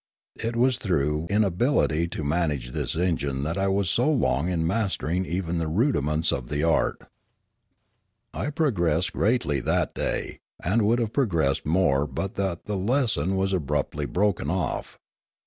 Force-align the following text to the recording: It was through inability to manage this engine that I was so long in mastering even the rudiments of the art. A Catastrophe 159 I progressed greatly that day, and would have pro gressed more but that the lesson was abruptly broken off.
It 0.41 0.55
was 0.55 0.79
through 0.79 1.27
inability 1.29 2.07
to 2.07 2.23
manage 2.23 2.71
this 2.71 2.95
engine 2.95 3.43
that 3.43 3.55
I 3.55 3.67
was 3.67 3.87
so 3.87 4.11
long 4.11 4.49
in 4.49 4.65
mastering 4.65 5.27
even 5.27 5.59
the 5.59 5.67
rudiments 5.67 6.31
of 6.31 6.47
the 6.49 6.63
art. 6.63 7.01
A 8.33 8.49
Catastrophe 8.49 8.61
159 8.63 8.63
I 8.63 8.63
progressed 9.05 9.13
greatly 9.13 9.59
that 9.59 9.93
day, 9.93 10.39
and 10.59 10.81
would 10.87 10.97
have 10.97 11.13
pro 11.13 11.27
gressed 11.27 11.67
more 11.67 12.07
but 12.07 12.33
that 12.33 12.65
the 12.65 12.77
lesson 12.77 13.35
was 13.37 13.53
abruptly 13.53 14.07
broken 14.07 14.49
off. 14.49 14.97